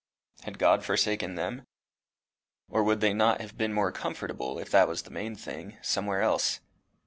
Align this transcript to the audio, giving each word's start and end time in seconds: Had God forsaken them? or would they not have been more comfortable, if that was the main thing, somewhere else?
Had 0.45 0.57
God 0.57 0.83
forsaken 0.83 1.35
them? 1.35 1.67
or 2.67 2.83
would 2.83 3.01
they 3.01 3.13
not 3.13 3.39
have 3.39 3.55
been 3.55 3.71
more 3.71 3.91
comfortable, 3.91 4.57
if 4.57 4.71
that 4.71 4.87
was 4.87 5.03
the 5.03 5.11
main 5.11 5.35
thing, 5.35 5.77
somewhere 5.83 6.23
else? 6.23 6.59